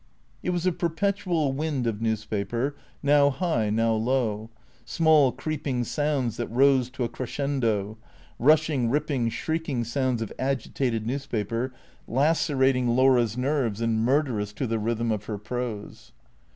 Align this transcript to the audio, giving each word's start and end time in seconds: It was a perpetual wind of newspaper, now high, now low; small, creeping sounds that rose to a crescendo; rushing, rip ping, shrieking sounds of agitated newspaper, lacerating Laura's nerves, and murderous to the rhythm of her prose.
It 0.41 0.49
was 0.49 0.65
a 0.65 0.71
perpetual 0.71 1.53
wind 1.53 1.85
of 1.85 2.01
newspaper, 2.01 2.75
now 3.03 3.29
high, 3.29 3.69
now 3.69 3.93
low; 3.93 4.49
small, 4.83 5.31
creeping 5.31 5.83
sounds 5.83 6.37
that 6.37 6.47
rose 6.47 6.89
to 6.89 7.03
a 7.03 7.07
crescendo; 7.07 7.99
rushing, 8.39 8.89
rip 8.89 9.05
ping, 9.05 9.29
shrieking 9.29 9.83
sounds 9.83 10.23
of 10.23 10.33
agitated 10.39 11.05
newspaper, 11.05 11.71
lacerating 12.07 12.87
Laura's 12.95 13.37
nerves, 13.37 13.79
and 13.79 14.03
murderous 14.03 14.53
to 14.53 14.65
the 14.65 14.79
rhythm 14.79 15.11
of 15.11 15.25
her 15.25 15.37
prose. 15.37 16.13